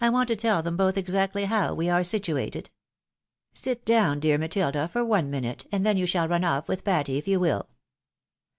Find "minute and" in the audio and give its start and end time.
5.29-5.85